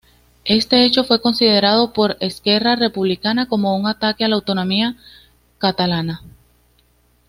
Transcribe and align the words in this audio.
Este 0.45 0.83
hecho 0.83 1.03
fue 1.03 1.21
considerado 1.21 1.93
por 1.93 2.17
Esquerra 2.21 2.75
Republicana 2.75 3.47
como 3.47 3.77
un 3.77 3.85
ataque 3.85 4.25
a 4.25 4.27
la 4.29 4.33
autonomía 4.33 4.95
catalana. 5.59 6.23